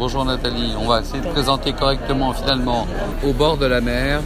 Bonjour 0.00 0.24
Nathalie, 0.24 0.72
on 0.80 0.88
va 0.88 1.02
essayer 1.02 1.20
de 1.20 1.28
présenter 1.28 1.74
correctement 1.74 2.32
finalement 2.32 2.86
au 3.22 3.34
bord 3.34 3.58
de 3.58 3.66
la 3.66 3.82
mer. 3.82 4.22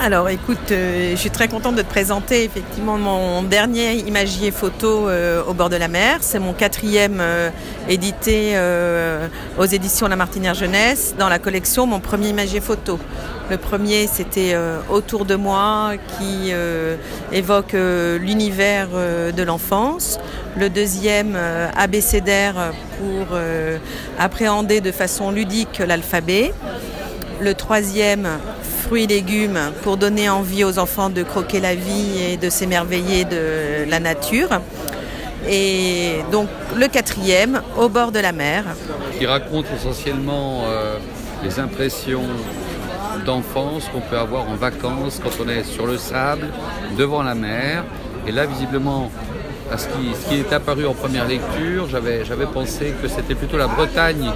Alors 0.00 0.28
écoute, 0.28 0.70
euh, 0.70 1.10
je 1.10 1.16
suis 1.16 1.30
très 1.30 1.48
contente 1.48 1.74
de 1.74 1.82
te 1.82 1.88
présenter 1.88 2.44
effectivement 2.44 2.98
mon 2.98 3.42
dernier 3.42 3.94
imagier 3.94 4.52
photo 4.52 5.08
euh, 5.08 5.42
au 5.44 5.54
bord 5.54 5.70
de 5.70 5.76
la 5.76 5.88
mer. 5.88 6.18
C'est 6.20 6.38
mon 6.38 6.52
quatrième 6.52 7.18
euh, 7.20 7.50
édité 7.88 8.56
aux 9.58 9.64
éditions 9.64 10.06
La 10.06 10.14
Martinière 10.14 10.54
Jeunesse 10.54 11.16
dans 11.18 11.28
la 11.28 11.40
collection 11.40 11.86
Mon 11.86 11.98
premier 11.98 12.28
imagier 12.28 12.60
photo. 12.60 13.00
Le 13.50 13.56
premier 13.56 14.06
c'était 14.06 14.54
Autour 14.88 15.24
de 15.24 15.34
moi 15.34 15.92
qui 16.18 16.52
évoque 17.32 17.72
l'univers 17.72 18.88
de 19.34 19.42
l'enfance. 19.42 20.20
Le 20.56 20.68
deuxième 20.68 21.36
abécédaire 21.76 22.72
pour 22.98 23.38
appréhender 24.18 24.80
de 24.80 24.92
façon 24.92 25.30
ludique 25.30 25.78
l'alphabet. 25.78 26.52
Le 27.40 27.54
troisième 27.54 28.28
fruits 28.88 29.04
et 29.04 29.06
légumes 29.06 29.60
pour 29.82 29.98
donner 29.98 30.30
envie 30.30 30.64
aux 30.64 30.78
enfants 30.78 31.10
de 31.10 31.22
croquer 31.22 31.60
la 31.60 31.74
vie 31.74 32.22
et 32.22 32.36
de 32.38 32.48
s'émerveiller 32.48 33.26
de 33.26 33.84
la 33.86 34.00
nature. 34.00 34.48
Et 35.46 36.20
donc 36.32 36.48
le 36.74 36.88
quatrième, 36.88 37.60
au 37.76 37.90
bord 37.90 38.12
de 38.12 38.18
la 38.18 38.32
mer. 38.32 38.64
Qui 39.18 39.26
raconte 39.26 39.66
essentiellement 39.76 40.62
euh, 40.68 40.96
les 41.44 41.60
impressions 41.60 42.24
d'enfance 43.26 43.84
qu'on 43.92 44.00
peut 44.00 44.16
avoir 44.16 44.48
en 44.48 44.54
vacances 44.54 45.20
quand 45.22 45.44
on 45.44 45.50
est 45.50 45.64
sur 45.64 45.86
le 45.86 45.98
sable, 45.98 46.46
devant 46.96 47.22
la 47.22 47.34
mer. 47.34 47.84
Et 48.26 48.32
là, 48.32 48.46
visiblement, 48.46 49.10
à 49.70 49.76
ce 49.76 49.86
qui, 49.88 50.34
est 50.34 50.50
apparu 50.50 50.86
en 50.86 50.94
première 50.94 51.28
lecture, 51.28 51.88
j'avais 51.90 52.46
pensé 52.54 52.94
que 53.02 53.08
c'était 53.08 53.34
plutôt 53.34 53.58
la 53.58 53.66
Bretagne 53.66 54.30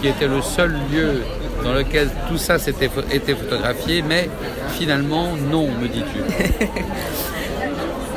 qui 0.00 0.06
était 0.06 0.28
le 0.28 0.40
seul 0.40 0.70
lieu 0.92 1.22
dans 1.62 1.72
lequel 1.72 2.08
tout 2.28 2.38
ça 2.38 2.58
s'était 2.58 2.88
photographié, 2.88 4.02
mais 4.02 4.28
finalement, 4.70 5.28
non, 5.50 5.68
me 5.68 5.88
dis-tu. 5.88 6.18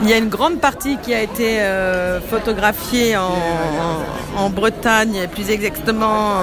Il 0.04 0.10
y 0.10 0.14
a 0.14 0.18
une 0.18 0.30
grande 0.30 0.60
partie 0.60 0.98
qui 0.98 1.14
a 1.14 1.22
été 1.22 1.62
euh, 1.62 2.20
photographiée 2.22 3.16
en, 3.18 4.50
Bretagne, 4.50 5.28
plus 5.34 5.50
exactement 5.50 6.36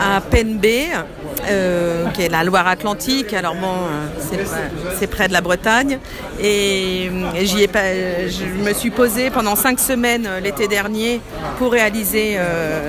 à 0.00 0.20
Penbe, 0.20 0.64
euh, 1.50 2.08
qui 2.10 2.22
est 2.22 2.28
la 2.28 2.44
Loire-Atlantique. 2.44 3.34
Alors 3.34 3.56
bon, 3.56 3.66
euh, 3.66 4.44
c'est 4.98 5.06
près 5.08 5.28
de 5.28 5.32
la 5.32 5.40
Bretagne. 5.40 5.98
Et 6.40 7.10
ai 7.34 7.68
je 8.28 8.64
me 8.64 8.72
suis 8.72 8.90
posée 8.90 9.30
pendant 9.30 9.56
cinq 9.56 9.80
semaines 9.80 10.28
l'été 10.42 10.68
dernier 10.68 11.20
pour 11.58 11.72
réaliser 11.72 12.38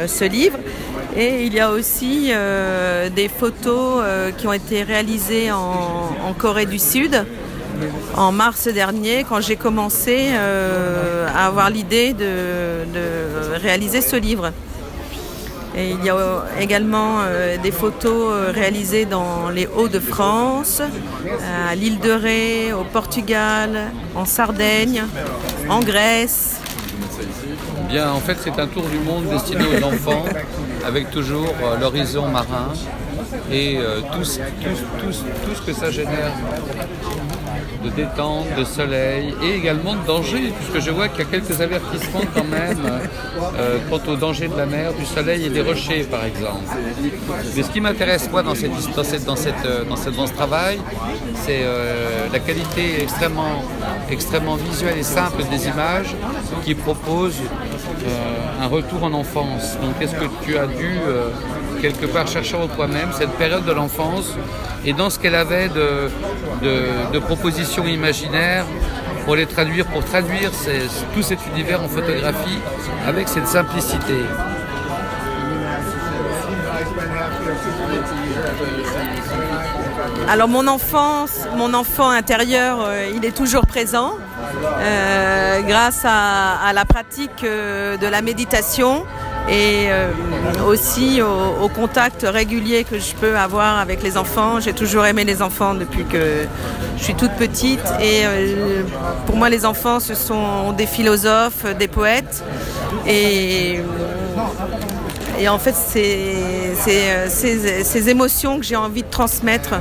ce 0.07 0.23
livre. 0.23 0.57
Et 1.15 1.45
il 1.45 1.53
y 1.53 1.59
a 1.59 1.69
aussi 1.69 2.29
euh, 2.31 3.09
des 3.09 3.27
photos 3.27 4.01
euh, 4.03 4.31
qui 4.31 4.47
ont 4.47 4.53
été 4.53 4.83
réalisées 4.83 5.51
en, 5.51 6.33
Corée 6.37 6.65
du 6.65 6.79
Sud 6.79 7.23
en 8.15 8.31
mars 8.31 8.67
dernier 8.67 9.23
quand 9.27 9.39
j'ai 9.39 9.55
commencé 9.55 10.29
euh, 10.31 11.27
à 11.27 11.45
avoir 11.45 11.69
l'idée 11.69 12.13
de, 12.13 13.55
réaliser 13.61 14.01
ce 14.01 14.15
livre. 14.15 14.51
Et 15.75 15.91
il 15.91 16.03
y 16.03 16.09
a 16.09 16.45
également 16.59 17.19
des 17.61 17.71
photos 17.71 18.51
réalisées 18.53 19.05
dans 19.05 19.49
les 19.49 19.67
Hauts-de-France, 19.67 20.81
à 21.69 21.75
l'île 21.75 21.99
de 21.99 22.11
Ré, 22.11 22.73
au 22.73 22.83
Portugal, 22.83 23.91
en 24.15 24.25
Sardaigne, 24.25 25.03
en 25.69 25.79
Grèce, 25.79 26.59
Bien, 27.89 28.11
en 28.11 28.19
fait, 28.19 28.37
c'est 28.43 28.57
un 28.59 28.67
tour 28.67 28.83
du 28.83 28.97
monde 28.99 29.25
destiné 29.29 29.65
aux 29.65 29.83
enfants, 29.83 30.25
avec 30.85 31.11
toujours 31.11 31.53
euh, 31.63 31.77
l'horizon 31.77 32.27
marin 32.29 32.71
et 33.51 33.77
euh, 33.77 34.01
tout, 34.11 34.23
ce 34.23 35.61
que 35.65 35.73
ça 35.73 35.91
génère 35.91 36.31
de 37.83 37.89
détente, 37.89 38.47
de 38.57 38.63
soleil 38.63 39.33
et 39.43 39.55
également 39.55 39.95
de 39.95 40.05
danger, 40.05 40.53
puisque 40.57 40.85
je 40.85 40.91
vois 40.91 41.07
qu'il 41.09 41.19
y 41.19 41.27
a 41.27 41.31
quelques 41.31 41.59
avertissements 41.61 42.21
quand 42.35 42.45
même 42.45 42.79
euh, 43.57 43.77
quant 43.89 44.01
au 44.11 44.15
danger 44.15 44.47
de 44.47 44.57
la 44.57 44.65
mer, 44.65 44.93
du 44.93 45.05
soleil 45.05 45.45
et 45.45 45.49
des 45.49 45.61
rochers 45.61 46.03
par 46.03 46.25
exemple. 46.25 46.63
Mais 47.55 47.63
ce 47.63 47.69
qui 47.69 47.81
m'intéresse 47.81 48.29
moi 48.31 48.43
dans, 48.43 48.55
cette, 48.55 48.71
dans, 48.95 49.03
cette, 49.03 49.25
dans, 49.25 49.35
cette, 49.35 49.55
cette, 50.03 50.15
dans 50.15 50.27
ce 50.27 50.33
travail, 50.33 50.79
c'est 51.35 51.63
la 52.31 52.39
qualité 52.39 53.01
extrêmement, 53.01 53.63
extrêmement 54.09 54.55
visuelle 54.55 54.97
et 54.97 55.03
simple 55.03 55.43
des 55.51 55.67
images 55.67 56.15
qui 56.63 56.75
proposent 56.75 57.41
un 58.61 58.67
retour 58.67 59.03
en 59.03 59.13
enfance. 59.13 59.77
Donc 59.81 60.01
est-ce 60.01 60.15
que 60.15 60.25
tu 60.43 60.57
as 60.57 60.67
dû 60.67 60.99
quelque 61.83 62.05
part 62.05 62.29
chercher 62.29 62.55
en 62.55 62.67
toi-même 62.67 63.09
cette 63.11 63.31
période 63.31 63.65
de 63.65 63.73
l'enfance 63.73 64.37
et 64.85 64.93
dans 64.93 65.09
ce 65.09 65.19
qu'elle 65.19 65.35
avait 65.35 65.67
de, 65.67 66.09
de, 67.11 67.19
propositions 67.19 67.85
imaginaires 67.85 68.65
pour 69.25 69.35
les 69.35 69.45
traduire, 69.45 69.85
pour 69.87 70.01
traduire 70.05 70.51
tout 71.13 71.21
cet 71.21 71.39
univers 71.53 71.83
en 71.83 71.89
photographie 71.89 72.59
avec 73.05 73.27
cette 73.27 73.47
simplicité. 73.47 74.15
Alors 80.29 80.47
mon 80.47 80.67
enfance, 80.67 81.47
mon 81.57 81.73
enfant 81.73 82.09
intérieur, 82.09 82.79
euh, 82.81 83.11
il 83.13 83.25
est 83.25 83.35
toujours 83.35 83.65
présent 83.67 84.13
euh, 84.79 85.61
grâce 85.61 86.03
à, 86.05 86.71
la 86.73 86.85
pratique 86.85 87.43
euh, 87.43 87.97
de 87.97 88.07
la 88.07 88.21
méditation 88.21 89.05
et 89.49 89.87
euh, 89.89 90.11
aussi 90.67 91.21
au, 91.21 91.67
contact 91.67 92.25
régulier 92.27 92.83
que 92.83 92.99
je 92.99 93.13
peux 93.15 93.37
avoir 93.37 93.79
avec 93.79 94.01
les 94.03 94.17
enfants. 94.17 94.59
J'ai 94.59 94.73
toujours 94.73 95.05
aimé 95.05 95.23
les 95.23 95.41
enfants 95.41 95.73
depuis 95.73 96.05
que 96.05 96.45
je 96.97 97.03
suis 97.03 97.15
toute 97.15 97.33
petite. 97.33 97.83
Et 97.99 98.21
euh, 98.25 98.83
pour 99.25 99.35
moi 99.35 99.49
les 99.49 99.65
enfants 99.65 99.99
ce 99.99 100.15
sont 100.15 100.71
des 100.71 100.85
philosophes, 100.85 101.65
des 101.77 101.87
poètes. 101.87 102.43
Et, 103.07 103.79
en 105.49 105.59
fait 105.59 105.75
c'est 105.75 107.29
ces 107.29 108.09
émotions 108.09 108.59
que 108.59 108.65
j'ai 108.65 108.77
envie 108.77 109.03
de 109.03 109.09
transmettre. 109.09 109.73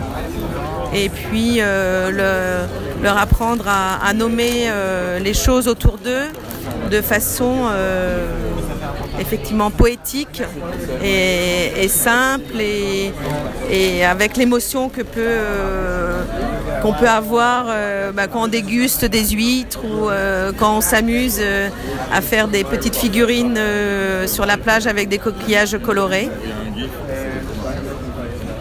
Et 0.94 1.08
puis 1.08 1.58
euh, 1.60 2.66
leur 3.02 3.16
apprendre 3.16 3.66
à, 3.68 4.12
nommer 4.12 4.70
les 5.20 5.34
choses 5.34 5.68
autour 5.68 5.98
d'eux 5.98 6.26
de 6.90 7.00
façon 7.00 7.68
effectivement 9.22 9.70
poétique 9.70 10.42
et, 11.02 11.88
simple 11.88 12.60
et, 12.60 14.04
avec 14.04 14.36
l'émotion 14.36 14.88
que 14.88 15.02
peut 15.02 15.20
euh, 15.20 16.22
qu'on 16.82 16.92
peut 16.92 17.08
avoir 17.08 17.66
euh, 17.68 18.12
bah, 18.12 18.26
quand 18.26 18.44
on 18.44 18.48
déguste 18.48 19.04
des 19.04 19.24
huîtres 19.28 19.80
ou 19.84 20.10
euh, 20.10 20.52
quand 20.58 20.76
on 20.76 20.80
s'amuse 20.80 21.40
à 22.12 22.20
faire 22.20 22.48
des 22.48 22.64
petites 22.64 22.96
figurines 22.96 23.58
sur 24.26 24.44
la 24.44 24.56
plage 24.56 24.86
avec 24.86 25.08
des 25.08 25.18
coquillages 25.18 25.78
colorés. 25.78 26.28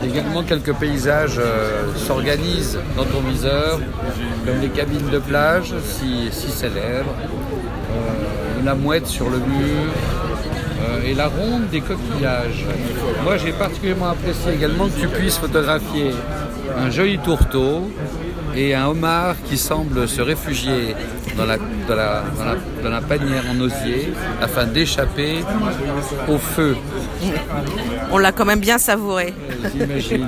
Également 0.03 0.43
quelques 0.43 0.73
paysages 0.73 1.39
s'organisent 1.95 2.79
dans 2.97 3.05
ton 3.05 3.21
viseur, 3.21 3.79
comme 4.45 4.59
les 4.61 4.69
cabines 4.69 5.09
de 5.09 5.19
plage 5.19 5.73
si, 5.83 6.29
si 6.31 6.51
célèbres, 6.51 7.15
la 8.63 8.75
mouette 8.75 9.07
sur 9.07 9.29
le 9.29 9.37
mur, 9.37 9.91
euh, 10.81 11.05
et 11.05 11.13
la 11.13 11.27
ronde 11.27 11.69
des 11.69 11.81
coquillages. 11.81 12.65
Moi, 13.23 13.37
j'ai 13.37 13.51
particulièrement 13.51 14.09
apprécié 14.09 14.53
également 14.53 14.87
que 14.87 14.99
tu 14.99 15.07
puisses 15.07 15.37
photographier 15.37 16.11
un 16.77 16.89
joli 16.89 17.17
tourteau 17.19 17.89
et 18.55 18.75
un 18.75 18.87
homard 18.87 19.35
qui 19.45 19.57
semble 19.57 20.07
se 20.07 20.21
réfugier 20.21 20.95
dans 21.37 21.45
la, 21.45 21.57
dans 21.87 22.89
la, 22.89 23.01
panière 23.01 23.43
en 23.49 23.59
osier 23.61 24.13
afin 24.41 24.65
d'échapper 24.65 25.39
au 26.27 26.37
feu. 26.37 26.75
On 28.11 28.17
l'a 28.17 28.31
quand 28.31 28.45
même 28.45 28.59
bien 28.59 28.77
savouré. 28.77 29.33
J'imagine. 29.73 30.27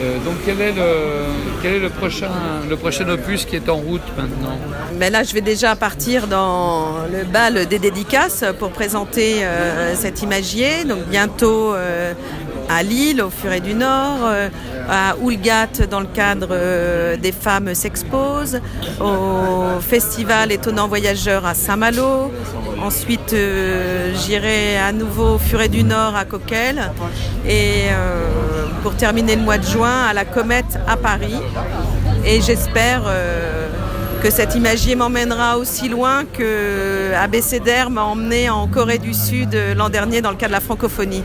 Euh, 0.00 0.18
donc 0.24 0.34
quel 0.44 0.60
est, 0.60 0.72
le, 0.72 0.82
quel 1.62 1.74
est 1.74 1.78
le, 1.78 1.88
prochain, 1.88 2.30
le 2.68 2.76
prochain 2.76 3.08
opus 3.08 3.44
qui 3.44 3.56
est 3.56 3.68
en 3.68 3.76
route 3.76 4.02
maintenant 4.16 4.58
ben 4.98 5.12
Là, 5.12 5.22
je 5.22 5.32
vais 5.34 5.40
déjà 5.40 5.76
partir 5.76 6.26
dans 6.26 7.06
le 7.10 7.24
bal 7.24 7.66
des 7.66 7.78
dédicaces 7.78 8.44
pour 8.58 8.70
présenter 8.70 9.44
euh, 9.44 9.94
cet 9.94 10.22
imagier. 10.22 10.84
Donc 10.84 11.06
bientôt 11.08 11.74
euh, 11.74 12.12
à 12.68 12.82
Lille, 12.82 13.22
au 13.22 13.30
Furet 13.30 13.60
du 13.60 13.74
Nord, 13.74 14.28
à 14.88 15.16
Oulgat 15.22 15.86
dans 15.90 16.00
le 16.00 16.06
cadre 16.06 17.16
des 17.16 17.32
femmes 17.32 17.74
s'exposent, 17.74 18.60
au 19.00 19.80
festival 19.80 20.52
Étonnant 20.52 20.88
Voyageur 20.88 21.46
à 21.46 21.54
Saint-Malo. 21.54 22.32
Ensuite, 22.82 23.34
j'irai 24.24 24.78
à 24.78 24.92
nouveau 24.92 25.34
au 25.34 25.38
Furet 25.38 25.68
du 25.68 25.84
Nord 25.84 26.16
à 26.16 26.24
Coquel. 26.24 26.90
Et 27.48 27.88
pour 28.82 28.94
terminer 28.96 29.36
le 29.36 29.42
mois 29.42 29.58
de 29.58 29.66
juin 29.66 30.04
à 30.08 30.12
la 30.12 30.24
Comète 30.24 30.78
à 30.86 30.96
Paris. 30.96 31.38
Et 32.26 32.40
j'espère 32.40 33.02
que 34.24 34.30
cet 34.30 34.54
imagier 34.54 34.94
m'emmènera 34.94 35.58
aussi 35.58 35.90
loin 35.90 36.24
que 36.24 37.12
ABCDR 37.14 37.90
m'a 37.90 38.04
emmené 38.04 38.48
en 38.48 38.66
Corée 38.66 38.96
du 38.96 39.12
Sud 39.12 39.54
l'an 39.76 39.90
dernier 39.90 40.22
dans 40.22 40.30
le 40.30 40.36
cadre 40.36 40.52
de 40.52 40.54
la 40.54 40.60
francophonie. 40.60 41.22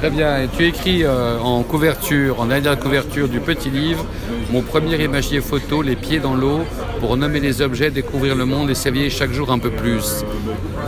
Très 0.00 0.10
bien, 0.10 0.42
et 0.42 0.48
tu 0.48 0.66
écris 0.66 1.02
euh, 1.02 1.38
en 1.38 1.62
couverture, 1.62 2.42
en 2.42 2.44
dernière 2.44 2.78
couverture 2.78 3.26
du 3.30 3.40
petit 3.40 3.70
livre, 3.70 4.04
mon 4.50 4.60
premier 4.60 5.02
imagier 5.02 5.40
photo, 5.40 5.80
les 5.80 5.96
pieds 5.96 6.20
dans 6.20 6.34
l'eau, 6.34 6.60
pour 7.00 7.16
nommer 7.16 7.40
les 7.40 7.62
objets, 7.62 7.90
découvrir 7.90 8.34
le 8.34 8.44
monde 8.44 8.68
et 8.68 8.74
s'éveiller 8.74 9.08
chaque 9.08 9.32
jour 9.32 9.50
un 9.50 9.58
peu 9.58 9.70
plus. 9.70 10.22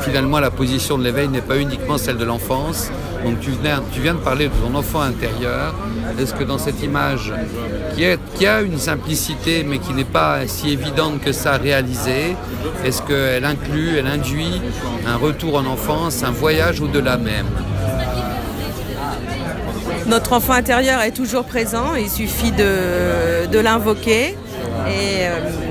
Finalement, 0.00 0.40
la 0.40 0.50
position 0.50 0.98
de 0.98 1.04
l'éveil 1.04 1.28
n'est 1.28 1.40
pas 1.40 1.56
uniquement 1.56 1.96
celle 1.96 2.18
de 2.18 2.26
l'enfance. 2.26 2.90
Donc 3.24 3.40
tu 3.40 3.50
viens 4.02 4.12
de 4.12 4.18
parler 4.18 4.48
de 4.48 4.52
ton 4.52 4.74
enfant 4.74 5.00
intérieur. 5.00 5.74
Est-ce 6.18 6.34
que 6.34 6.44
dans 6.44 6.58
cette 6.58 6.82
image, 6.82 7.32
qui, 7.96 8.46
a 8.46 8.62
une 8.62 8.78
simplicité 8.78 9.64
mais 9.64 9.78
qui 9.78 9.92
n'est 9.92 10.04
pas 10.04 10.46
si 10.46 10.70
évidente 10.70 11.20
que 11.20 11.32
ça 11.32 11.54
à 11.54 11.56
réaliser, 11.56 12.36
est-ce 12.84 13.02
qu'elle 13.02 13.44
inclut, 13.44 13.96
elle 13.98 14.06
induit 14.06 14.60
un 15.06 15.16
retour 15.16 15.56
en 15.56 15.66
enfance, 15.66 16.22
un 16.22 16.30
voyage 16.30 16.80
au-delà 16.80 17.16
même? 17.16 17.46
Notre 20.06 20.34
enfant 20.34 20.52
intérieur 20.52 21.00
est 21.00 21.12
toujours 21.12 21.44
présent, 21.44 21.94
il 21.94 22.10
suffit 22.10 22.52
de, 22.52 23.46
de 23.46 23.58
l'invoquer. 23.58 24.36
Et, 24.86 25.26
euh, 25.26 25.63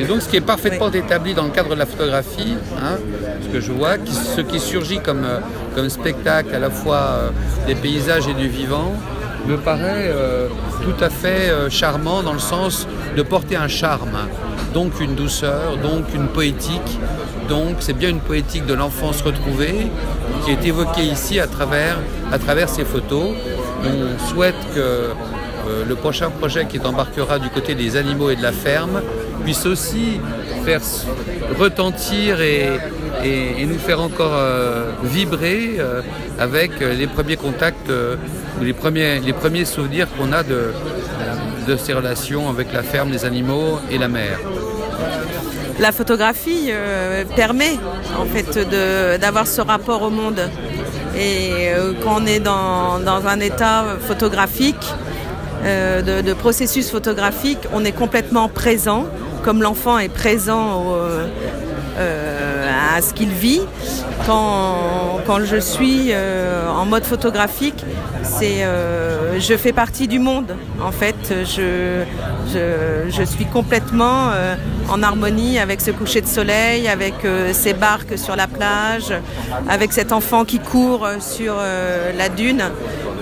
et, 0.00 0.04
donc 0.04 0.22
ce 0.22 0.28
qui 0.28 0.36
est 0.36 0.40
parfaitement 0.40 0.90
établi 0.90 1.34
dans 1.34 1.44
le 1.44 1.50
cadre 1.50 1.70
de 1.70 1.74
la 1.74 1.86
photographie, 1.86 2.56
hein, 2.76 2.96
ce 3.42 3.48
que 3.48 3.60
je 3.60 3.72
vois, 3.72 3.96
ce 4.06 4.40
qui 4.40 4.60
surgit 4.60 5.00
comme, 5.00 5.24
euh, 5.24 5.40
comme 5.74 5.88
spectacle 5.88 6.54
à 6.54 6.58
la 6.58 6.70
fois 6.70 6.96
euh, 6.96 7.30
des 7.66 7.74
paysages 7.74 8.28
et 8.28 8.34
du 8.34 8.48
vivant, 8.48 8.94
me 9.46 9.56
paraît 9.56 10.08
euh, 10.08 10.48
tout 10.82 11.04
à 11.04 11.10
fait 11.10 11.50
euh, 11.50 11.70
charmant 11.70 12.22
dans 12.22 12.32
le 12.32 12.38
sens 12.38 12.86
de 13.16 13.22
porter 13.22 13.56
un 13.56 13.68
charme, 13.68 14.28
donc 14.74 15.00
une 15.00 15.14
douceur, 15.14 15.76
donc 15.82 16.04
une 16.14 16.28
poétique. 16.28 16.98
Donc 17.48 17.76
c'est 17.80 17.94
bien 17.94 18.10
une 18.10 18.20
poétique 18.20 18.66
de 18.66 18.74
l'enfance 18.74 19.22
retrouvée 19.22 19.88
qui 20.44 20.52
est 20.52 20.64
évoquée 20.64 21.02
ici 21.02 21.40
à 21.40 21.46
travers, 21.46 21.98
à 22.32 22.38
travers 22.38 22.68
ces 22.68 22.84
photos. 22.84 23.30
On 23.82 24.28
souhaite 24.28 24.54
que 24.74 25.08
euh, 25.68 25.84
le 25.86 25.94
prochain 25.94 26.30
projet 26.30 26.66
qui 26.66 26.78
embarquera 26.78 27.38
du 27.38 27.48
côté 27.48 27.74
des 27.74 27.96
animaux 27.96 28.30
et 28.30 28.36
de 28.36 28.42
la 28.42 28.52
ferme 28.52 29.02
puisse 29.44 29.66
aussi 29.66 30.20
faire 30.64 30.80
retentir 31.58 32.40
et, 32.40 32.68
et, 33.24 33.64
nous 33.66 33.78
faire 33.78 34.00
encore 34.00 34.32
euh, 34.34 34.90
vibrer 35.02 35.76
euh, 35.78 36.02
avec 36.38 36.80
les 36.80 37.06
premiers 37.06 37.36
contacts 37.36 37.90
ou 38.60 38.64
les 38.64 38.72
premiers, 38.72 39.20
les 39.20 39.32
premiers 39.32 39.64
souvenirs 39.64 40.06
qu'on 40.16 40.32
a 40.32 40.42
de, 40.42 40.72
de 41.66 41.76
ces 41.76 41.92
relations 41.92 42.48
avec 42.48 42.72
la 42.72 42.82
ferme, 42.82 43.10
les 43.10 43.24
animaux 43.24 43.78
et 43.90 43.98
la 43.98 44.08
mer. 44.08 44.38
La 45.78 45.92
photographie 45.92 46.70
permet 47.36 47.78
en 48.18 48.26
fait 48.26 48.58
d'avoir 49.18 49.46
ce 49.46 49.62
rapport 49.62 50.02
au 50.02 50.10
monde 50.10 50.40
et 51.16 51.68
euh, 51.70 51.92
quand 52.02 52.22
on 52.22 52.26
est 52.26 52.40
dans, 52.40 53.00
dans 53.00 53.26
un 53.26 53.40
état 53.40 53.84
photographique, 54.00 54.94
euh, 55.64 56.22
de, 56.22 56.32
processus 56.32 56.90
photographique, 56.90 57.58
on 57.72 57.84
est 57.84 57.92
complètement 57.92 58.48
présent, 58.48 59.04
comme 59.42 59.62
l'enfant 59.62 59.98
est 59.98 60.08
présent 60.08 60.86
euh, 61.98 62.70
à 62.96 63.02
ce 63.02 63.12
qu'il 63.12 63.30
vit. 63.30 63.60
Quand, 64.26 65.44
je 65.44 65.56
suis 65.56 66.08
euh, 66.10 66.68
en 66.68 66.86
mode 66.86 67.04
photographique, 67.04 67.84
c'est 68.22 68.64
je 69.38 69.56
fais 69.56 69.72
partie 69.72 70.08
du 70.08 70.18
monde. 70.18 70.56
En 70.82 70.92
fait, 70.92 71.16
je, 71.28 72.02
je, 72.52 73.10
je 73.10 73.22
suis 73.22 73.46
complètement 73.46 74.30
en 74.88 75.02
harmonie 75.02 75.58
avec 75.58 75.80
ce 75.80 75.90
coucher 75.90 76.20
de 76.20 76.26
soleil, 76.26 76.88
avec 76.88 77.14
ces 77.52 77.74
barques 77.74 78.18
sur 78.18 78.34
la 78.34 78.46
plage, 78.46 79.12
avec 79.68 79.92
cet 79.92 80.12
enfant 80.12 80.44
qui 80.44 80.58
court 80.58 81.06
sur 81.20 81.54
la 82.16 82.28
dune. 82.28 82.62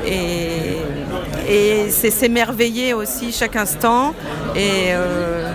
Et, 0.07 0.79
et 1.49 1.91
c'est 1.91 2.11
s'émerveiller 2.11 2.95
aussi 2.95 3.33
chaque 3.33 3.57
instant. 3.57 4.15
Et 4.55 4.93
euh, 4.93 5.53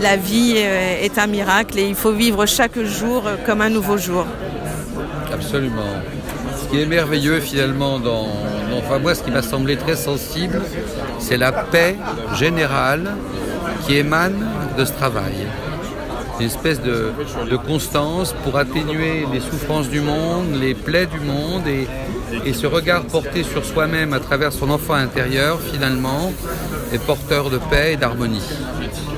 la 0.00 0.16
vie 0.16 0.56
est 0.56 1.18
un 1.18 1.26
miracle 1.26 1.78
et 1.78 1.86
il 1.86 1.94
faut 1.94 2.12
vivre 2.12 2.46
chaque 2.46 2.78
jour 2.82 3.22
comme 3.46 3.60
un 3.60 3.70
nouveau 3.70 3.96
jour. 3.96 4.26
Absolument. 5.32 5.94
Ce 6.56 6.70
qui 6.70 6.80
est 6.80 6.86
merveilleux 6.86 7.40
finalement 7.40 7.98
dans, 7.98 8.28
dans 8.70 8.78
enfin 8.78 8.98
moi 8.98 9.14
ce 9.14 9.22
qui 9.22 9.30
m'a 9.30 9.42
semblé 9.42 9.76
très 9.76 9.96
sensible, 9.96 10.60
c'est 11.18 11.36
la 11.36 11.52
paix 11.52 11.96
générale 12.34 13.14
qui 13.86 13.96
émane 13.96 14.46
de 14.76 14.84
ce 14.84 14.92
travail. 14.92 15.46
Une 16.40 16.46
espèce 16.46 16.80
de, 16.80 17.12
constance 17.66 18.34
pour 18.44 18.56
atténuer 18.58 19.24
les 19.32 19.40
souffrances 19.40 19.88
du 19.88 20.00
monde, 20.00 20.54
les 20.60 20.74
plaies 20.74 21.06
du 21.06 21.20
monde 21.20 21.62
et, 21.66 22.52
ce 22.52 22.66
regard 22.66 23.04
porté 23.04 23.44
sur 23.44 23.64
soi-même 23.64 24.12
à 24.12 24.18
travers 24.18 24.52
son 24.52 24.70
enfant 24.70 24.94
intérieur 24.94 25.60
finalement 25.60 26.32
est 26.92 26.98
porteur 26.98 27.50
de 27.50 27.58
paix 27.58 27.92
et 27.92 27.96
d'harmonie. 27.96 28.42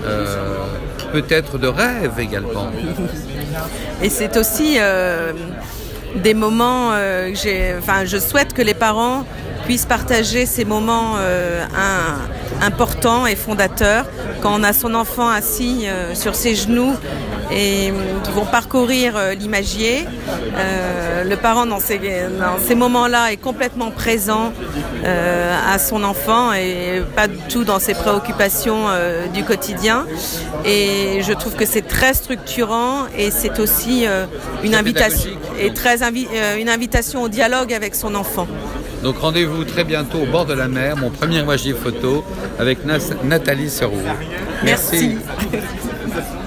Euh, 0.04 0.64
peut-être 1.12 1.58
de 1.58 1.66
rêve 1.66 2.12
également. 2.18 2.70
Et 4.02 4.10
c'est 4.10 4.36
aussi 4.36 4.76
euh, 4.78 5.32
des 6.16 6.34
moments, 6.34 6.90
euh, 6.92 7.32
enfin, 7.78 8.04
je 8.04 8.18
souhaite 8.18 8.52
que 8.52 8.62
les 8.62 8.74
parents 8.74 9.24
puissent 9.64 9.86
partager 9.86 10.44
ces 10.44 10.64
moments 10.64 11.16
un, 11.16 12.18
importants 12.62 13.26
et 13.26 13.36
fondateurs 13.36 14.06
quand 14.42 14.52
on 14.58 14.62
a 14.62 14.72
son 14.72 14.94
enfant 14.94 15.28
assis 15.28 15.84
euh, 15.86 16.14
sur 16.14 16.34
ses 16.34 16.54
genoux 16.54 16.94
et 17.50 17.92
qui 18.24 18.30
vont 18.32 18.44
parcourir 18.44 19.14
euh, 19.16 19.34
l'imagier. 19.34 20.04
Euh, 20.56 21.24
le 21.24 21.36
parent 21.36 21.66
dans 21.66 21.80
ces, 21.80 21.98
dans 21.98 22.58
ces 22.64 22.74
moments-là 22.74 23.32
est 23.32 23.36
complètement 23.36 23.90
présent 23.90 24.52
euh, 25.04 25.56
à 25.72 25.78
son 25.78 26.02
enfant 26.04 26.52
et 26.52 27.02
pas 27.14 27.28
du 27.28 27.38
tout 27.48 27.64
dans 27.64 27.78
ses 27.78 27.94
préoccupations 27.94 28.86
euh, 28.88 29.26
du 29.28 29.44
quotidien. 29.44 30.06
Et 30.64 31.20
je 31.22 31.32
trouve 31.32 31.54
que 31.54 31.66
c'est 31.66 31.86
très 31.86 32.14
structurant 32.14 33.06
et 33.16 33.30
c'est 33.30 33.58
aussi 33.60 34.06
euh, 34.06 34.26
une 34.64 34.74
invitation 34.74 35.30
et 35.58 35.72
très 35.72 36.02
invi 36.02 36.26
euh, 36.34 36.56
une 36.56 36.68
invitation 36.68 37.22
au 37.22 37.28
dialogue 37.28 37.72
avec 37.72 37.94
son 37.94 38.14
enfant. 38.14 38.46
Donc 39.06 39.18
rendez-vous 39.18 39.62
très 39.62 39.84
bientôt 39.84 40.18
au 40.18 40.26
bord 40.26 40.46
de 40.46 40.52
la 40.52 40.66
mer, 40.66 40.96
mon 40.96 41.10
premier 41.10 41.38
imagier 41.38 41.74
photo 41.74 42.24
avec 42.58 42.78
Nathalie. 42.84 43.70
Merci. 43.70 44.00
Merci. 44.64 45.18